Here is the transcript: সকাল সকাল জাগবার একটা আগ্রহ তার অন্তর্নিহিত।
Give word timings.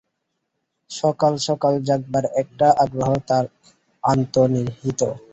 সকাল 0.91 1.33
সকাল 1.47 1.73
জাগবার 1.87 2.25
একটা 2.41 2.67
আগ্রহ 2.83 3.09
তার 3.27 3.45
অন্তর্নিহিত। 4.03 5.01